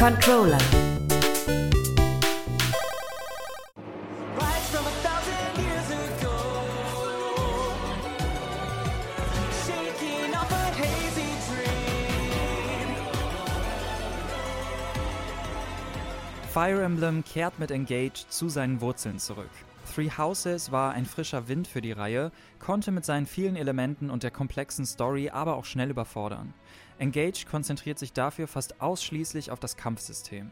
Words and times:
Controller. 0.00 0.56
Rise 4.34 4.68
from 4.72 4.86
a 4.86 4.94
thousand 5.04 5.52
years 5.62 5.90
ago. 5.90 6.36
Shaking 9.66 10.34
off 10.34 10.50
a 10.50 10.72
hazy 10.80 11.30
dream. 11.50 12.88
Fire 16.48 16.82
Emblem 16.82 17.22
kehrt 17.22 17.58
mit 17.58 17.70
Engage 17.70 18.26
zu 18.30 18.48
seinen 18.48 18.80
Wurzeln 18.80 19.18
zurück. 19.18 19.50
Three 19.92 20.10
Houses 20.16 20.70
war 20.70 20.92
ein 20.92 21.04
frischer 21.04 21.48
Wind 21.48 21.66
für 21.66 21.80
die 21.80 21.90
Reihe, 21.90 22.30
konnte 22.60 22.92
mit 22.92 23.04
seinen 23.04 23.26
vielen 23.26 23.56
Elementen 23.56 24.08
und 24.08 24.22
der 24.22 24.30
komplexen 24.30 24.86
Story 24.86 25.30
aber 25.30 25.56
auch 25.56 25.64
schnell 25.64 25.90
überfordern. 25.90 26.54
Engage 26.98 27.44
konzentriert 27.50 27.98
sich 27.98 28.12
dafür 28.12 28.46
fast 28.46 28.80
ausschließlich 28.80 29.50
auf 29.50 29.58
das 29.58 29.76
Kampfsystem. 29.76 30.50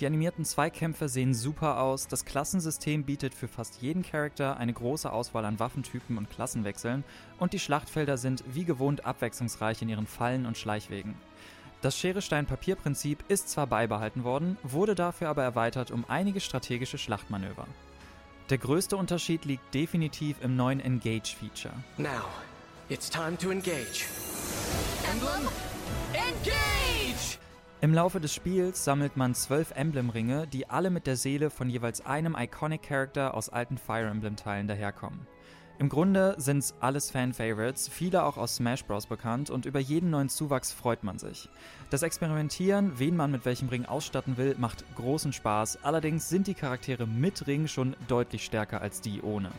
Die 0.00 0.06
animierten 0.06 0.44
Zweikämpfe 0.44 1.08
sehen 1.10 1.34
super 1.34 1.80
aus, 1.80 2.06
das 2.06 2.24
Klassensystem 2.24 3.04
bietet 3.04 3.34
für 3.34 3.48
fast 3.48 3.82
jeden 3.82 4.02
Charakter 4.02 4.56
eine 4.56 4.72
große 4.72 5.12
Auswahl 5.12 5.44
an 5.44 5.58
Waffentypen 5.58 6.16
und 6.16 6.30
Klassenwechseln 6.30 7.04
und 7.38 7.52
die 7.52 7.58
Schlachtfelder 7.58 8.16
sind 8.16 8.42
wie 8.46 8.64
gewohnt 8.64 9.04
abwechslungsreich 9.04 9.82
in 9.82 9.90
ihren 9.90 10.06
Fallen 10.06 10.46
und 10.46 10.56
Schleichwegen. 10.56 11.14
Das 11.82 11.98
Schere-Stein-Papier-Prinzip 11.98 13.24
ist 13.28 13.50
zwar 13.50 13.66
beibehalten 13.66 14.24
worden, 14.24 14.56
wurde 14.62 14.94
dafür 14.94 15.28
aber 15.28 15.42
erweitert 15.42 15.90
um 15.90 16.04
einige 16.08 16.40
strategische 16.40 16.96
Schlachtmanöver. 16.96 17.66
Der 18.50 18.56
größte 18.56 18.96
Unterschied 18.96 19.44
liegt 19.44 19.74
definitiv 19.74 20.38
im 20.42 20.56
neuen 20.56 20.80
Engage-Feature. 20.80 21.74
Now, 21.98 22.24
it's 22.88 23.10
time 23.10 23.36
to 23.36 23.50
engage. 23.50 24.06
Emblem, 25.12 25.48
engage! 26.14 27.38
Im 27.82 27.92
Laufe 27.92 28.20
des 28.20 28.34
Spiels 28.34 28.82
sammelt 28.84 29.18
man 29.18 29.34
zwölf 29.34 29.72
Emblem-Ringe, 29.72 30.46
die 30.46 30.70
alle 30.70 30.88
mit 30.88 31.06
der 31.06 31.16
Seele 31.16 31.50
von 31.50 31.68
jeweils 31.68 32.06
einem 32.06 32.34
Iconic-Character 32.34 33.34
aus 33.34 33.50
alten 33.50 33.76
Fire 33.76 34.08
Emblem-Teilen 34.08 34.66
daherkommen. 34.66 35.26
Im 35.80 35.88
Grunde 35.88 36.34
sind's 36.38 36.74
alles 36.80 37.08
Fan-Favorites, 37.12 37.86
viele 37.86 38.24
auch 38.24 38.36
aus 38.36 38.56
Smash 38.56 38.84
Bros. 38.84 39.06
bekannt 39.06 39.48
und 39.48 39.64
über 39.64 39.78
jeden 39.78 40.10
neuen 40.10 40.28
Zuwachs 40.28 40.72
freut 40.72 41.04
man 41.04 41.20
sich. 41.20 41.48
Das 41.90 42.02
Experimentieren, 42.02 42.98
wen 42.98 43.14
man 43.14 43.30
mit 43.30 43.44
welchem 43.44 43.68
Ring 43.68 43.84
ausstatten 43.84 44.36
will, 44.38 44.56
macht 44.58 44.84
großen 44.96 45.32
Spaß, 45.32 45.84
allerdings 45.84 46.28
sind 46.28 46.48
die 46.48 46.54
Charaktere 46.54 47.06
mit 47.06 47.46
Ring 47.46 47.68
schon 47.68 47.94
deutlich 48.08 48.44
stärker 48.44 48.80
als 48.80 49.02
die 49.02 49.22
ohne. 49.22 49.50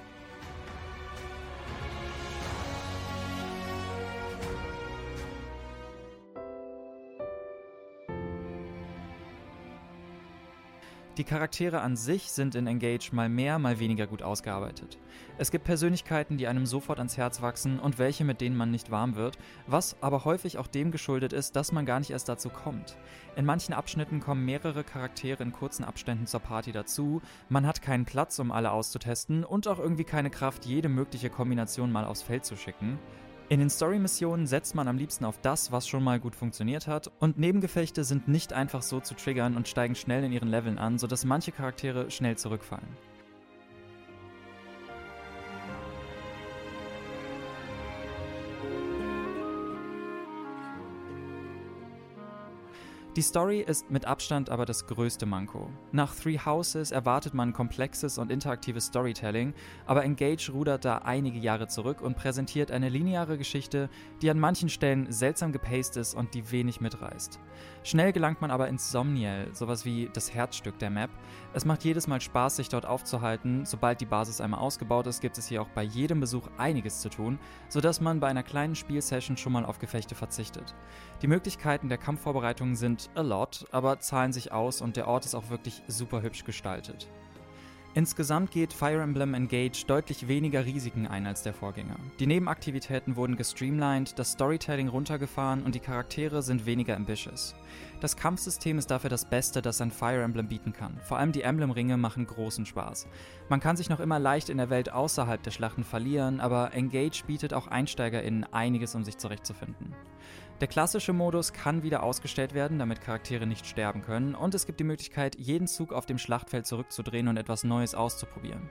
Die 11.17 11.23
Charaktere 11.25 11.81
an 11.81 11.97
sich 11.97 12.31
sind 12.31 12.55
in 12.55 12.65
Engage 12.65 13.09
mal 13.11 13.27
mehr, 13.27 13.59
mal 13.59 13.79
weniger 13.79 14.07
gut 14.07 14.21
ausgearbeitet. 14.23 14.97
Es 15.37 15.51
gibt 15.51 15.65
Persönlichkeiten, 15.65 16.37
die 16.37 16.47
einem 16.47 16.65
sofort 16.65 16.99
ans 16.99 17.17
Herz 17.17 17.41
wachsen 17.41 17.79
und 17.79 17.97
welche, 17.97 18.23
mit 18.23 18.39
denen 18.39 18.55
man 18.55 18.71
nicht 18.71 18.89
warm 18.89 19.15
wird, 19.15 19.37
was 19.67 19.97
aber 20.01 20.23
häufig 20.23 20.57
auch 20.57 20.67
dem 20.67 20.91
geschuldet 20.91 21.33
ist, 21.33 21.57
dass 21.57 21.73
man 21.73 21.85
gar 21.85 21.99
nicht 21.99 22.11
erst 22.11 22.29
dazu 22.29 22.49
kommt. 22.49 22.95
In 23.35 23.45
manchen 23.45 23.73
Abschnitten 23.73 24.21
kommen 24.21 24.45
mehrere 24.45 24.83
Charaktere 24.83 25.43
in 25.43 25.51
kurzen 25.51 25.83
Abständen 25.83 26.25
zur 26.25 26.39
Party 26.39 26.71
dazu, 26.71 27.21
man 27.49 27.67
hat 27.67 27.81
keinen 27.81 28.05
Platz, 28.05 28.39
um 28.39 28.51
alle 28.51 28.71
auszutesten 28.71 29.43
und 29.43 29.67
auch 29.67 29.79
irgendwie 29.79 30.05
keine 30.05 30.29
Kraft, 30.29 30.65
jede 30.65 30.89
mögliche 30.89 31.29
Kombination 31.29 31.91
mal 31.91 32.05
aufs 32.05 32.21
Feld 32.21 32.45
zu 32.45 32.55
schicken. 32.55 32.97
In 33.49 33.59
den 33.59 33.71
Story-Missionen 33.71 34.45
setzt 34.45 34.75
man 34.75 34.87
am 34.87 34.99
liebsten 34.99 35.25
auf 35.25 35.39
das, 35.41 35.71
was 35.71 35.87
schon 35.87 36.03
mal 36.03 36.19
gut 36.19 36.35
funktioniert 36.35 36.85
hat, 36.85 37.11
und 37.19 37.39
Nebengefechte 37.39 38.03
sind 38.03 38.27
nicht 38.27 38.53
einfach 38.53 38.83
so 38.83 38.99
zu 38.99 39.15
triggern 39.15 39.57
und 39.57 39.67
steigen 39.67 39.95
schnell 39.95 40.23
in 40.23 40.31
ihren 40.31 40.49
Leveln 40.49 40.77
an, 40.77 40.99
sodass 40.99 41.25
manche 41.25 41.51
Charaktere 41.51 42.11
schnell 42.11 42.37
zurückfallen. 42.37 43.08
Die 53.15 53.23
Story 53.23 53.61
ist 53.61 53.89
mit 53.89 54.05
Abstand 54.05 54.51
aber 54.51 54.67
das 54.67 54.85
größte 54.85 55.25
Manko. 55.25 55.67
Nach 55.91 56.13
Three 56.13 56.37
Houses 56.37 56.91
erwartet 56.91 57.33
man 57.33 57.53
komplexes 57.53 58.19
und 58.19 58.31
interaktives 58.31 58.85
Storytelling, 58.85 59.55
aber 59.87 60.03
Engage 60.03 60.51
rudert 60.51 60.85
da 60.85 60.99
einige 60.99 61.39
Jahre 61.39 61.67
zurück 61.67 62.01
und 62.01 62.15
präsentiert 62.15 62.69
eine 62.69 62.87
lineare 62.87 63.39
Geschichte, 63.39 63.89
die 64.21 64.29
an 64.29 64.39
manchen 64.39 64.69
Stellen 64.69 65.11
seltsam 65.11 65.51
gepaced 65.51 65.97
ist 65.97 66.13
und 66.13 66.35
die 66.35 66.51
wenig 66.51 66.81
mitreißt. 66.81 67.39
Schnell 67.83 68.13
gelangt 68.13 68.41
man 68.41 68.51
aber 68.51 68.67
ins 68.67 68.91
Somniel, 68.91 69.47
sowas 69.53 69.85
wie 69.85 70.09
das 70.13 70.33
Herzstück 70.33 70.77
der 70.77 70.91
Map. 70.91 71.09
Es 71.53 71.65
macht 71.65 71.83
jedes 71.83 72.07
Mal 72.07 72.21
Spaß, 72.21 72.57
sich 72.57 72.69
dort 72.69 72.85
aufzuhalten. 72.85 73.65
Sobald 73.65 74.01
die 74.01 74.05
Basis 74.05 74.39
einmal 74.39 74.59
ausgebaut 74.59 75.07
ist, 75.07 75.21
gibt 75.21 75.37
es 75.37 75.47
hier 75.47 75.61
auch 75.63 75.69
bei 75.69 75.81
jedem 75.81 76.19
Besuch 76.19 76.47
einiges 76.57 77.01
zu 77.01 77.09
tun, 77.09 77.39
sodass 77.69 78.01
man 78.01 78.19
bei 78.19 78.27
einer 78.27 78.43
kleinen 78.43 78.75
Spielsession 78.75 79.35
schon 79.35 79.53
mal 79.53 79.65
auf 79.65 79.79
Gefechte 79.79 80.13
verzichtet. 80.13 80.75
Die 81.21 81.27
Möglichkeiten 81.27 81.89
der 81.89 81.97
Kampfvorbereitung 81.97 82.75
sind 82.75 82.98
a 83.15 83.21
lot, 83.21 83.65
aber 83.71 83.99
zahlen 83.99 84.33
sich 84.33 84.51
aus 84.51 84.81
und 84.81 84.97
der 84.97 85.07
Ort 85.07 85.25
ist 85.25 85.35
auch 85.35 85.49
wirklich 85.49 85.81
super 85.87 86.21
hübsch 86.21 86.43
gestaltet. 86.43 87.07
Insgesamt 87.95 88.51
geht 88.51 88.71
Fire 88.71 89.01
Emblem 89.01 89.33
Engage 89.33 89.83
deutlich 89.87 90.27
weniger 90.27 90.63
Risiken 90.63 91.07
ein 91.07 91.25
als 91.25 91.41
der 91.41 91.55
Vorgänger. 91.55 91.95
Die 92.19 92.27
Nebenaktivitäten 92.27 93.15
wurden 93.15 93.35
gestreamlined, 93.35 94.19
das 94.19 94.33
Storytelling 94.33 94.89
runtergefahren 94.89 95.63
und 95.63 95.73
die 95.73 95.79
Charaktere 95.79 96.43
sind 96.43 96.67
weniger 96.67 96.95
ambitious. 96.95 97.55
Das 97.99 98.15
Kampfsystem 98.15 98.77
ist 98.77 98.91
dafür 98.91 99.09
das 99.09 99.27
Beste, 99.27 99.63
das 99.63 99.81
ein 99.81 99.89
Fire 99.89 100.21
Emblem 100.21 100.47
bieten 100.47 100.71
kann. 100.71 100.99
Vor 101.03 101.17
allem 101.17 101.31
die 101.31 101.41
Emblem-Ringe 101.41 101.97
machen 101.97 102.27
großen 102.27 102.67
Spaß. 102.67 103.07
Man 103.49 103.59
kann 103.59 103.75
sich 103.75 103.89
noch 103.89 103.99
immer 103.99 104.19
leicht 104.19 104.49
in 104.49 104.57
der 104.57 104.69
Welt 104.69 104.93
außerhalb 104.93 105.41
der 105.41 105.51
Schlachten 105.51 105.83
verlieren, 105.83 106.41
aber 106.41 106.73
Engage 106.73 107.23
bietet 107.25 107.55
auch 107.55 107.67
EinsteigerInnen 107.67 108.45
einiges, 108.53 108.93
um 108.93 109.03
sich 109.03 109.17
zurechtzufinden. 109.17 109.95
Der 110.61 110.67
klassische 110.67 111.13
Modus 111.13 111.53
kann 111.53 111.83
wieder 111.83 112.03
ausgestellt 112.03 112.53
werden, 112.53 112.79
damit 112.79 112.99
Charaktere 113.01 113.47
nicht 113.47 113.65
sterben 113.65 114.01
können, 114.01 114.35
und 114.35 114.53
es 114.53 114.65
gibt 114.65 114.79
die 114.79 114.85
Möglichkeit, 114.85 115.37
jeden 115.39 115.67
Zug 115.67 115.93
auf 115.93 116.05
dem 116.05 116.17
Schlachtfeld 116.17 116.65
zurückzudrehen 116.65 117.29
und 117.29 117.37
etwas 117.37 117.63
Neues 117.63 117.95
auszuprobieren. 117.95 118.69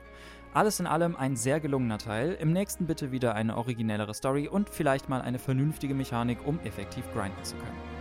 Alles 0.52 0.80
in 0.80 0.86
allem 0.86 1.16
ein 1.16 1.36
sehr 1.36 1.60
gelungener 1.60 1.98
Teil, 1.98 2.36
im 2.40 2.52
nächsten 2.52 2.86
bitte 2.86 3.12
wieder 3.12 3.34
eine 3.34 3.56
originellere 3.56 4.12
Story 4.14 4.48
und 4.48 4.68
vielleicht 4.70 5.08
mal 5.08 5.22
eine 5.22 5.38
vernünftige 5.38 5.94
Mechanik, 5.94 6.46
um 6.46 6.58
effektiv 6.60 7.04
grinden 7.12 7.42
zu 7.42 7.56
können. 7.56 7.98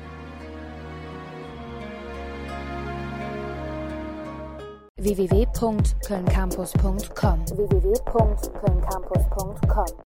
www.kölncampus.com 5.00 7.46
www.kölncampus.com 7.46 10.04